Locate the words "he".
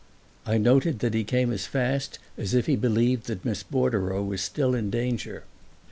1.13-1.23, 2.65-2.75